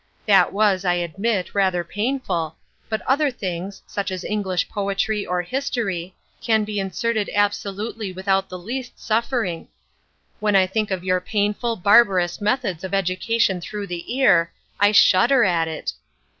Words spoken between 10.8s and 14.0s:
of your painful, barbarous methods of education through